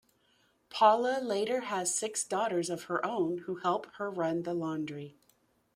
Paula 0.71 1.19
later 1.21 1.59
has 1.59 1.93
six 1.93 2.23
daughters 2.23 2.71
of 2.71 2.85
her 2.85 3.05
own 3.05 3.37
who 3.45 3.57
help 3.57 3.85
her 3.97 4.09
run 4.09 4.41
the 4.41 4.55
laundry. 4.55 5.15